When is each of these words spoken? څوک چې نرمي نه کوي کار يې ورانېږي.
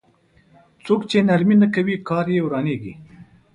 څوک 0.85 1.01
چې 1.09 1.17
نرمي 1.27 1.55
نه 1.61 1.67
کوي 1.75 1.95
کار 2.09 2.25
يې 2.35 2.41
ورانېږي. 2.43 2.93